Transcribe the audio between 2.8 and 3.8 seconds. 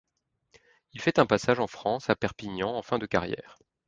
fin de carrière.